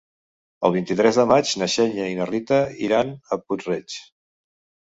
El 0.69 0.71
vint-i-tres 0.75 1.19
de 1.19 1.25
maig 1.33 1.51
na 1.63 1.67
Xènia 1.73 2.07
i 2.13 2.17
na 2.21 2.27
Rita 2.31 2.59
iran 2.89 3.13
a 3.37 3.41
Puig-reig. 3.45 4.01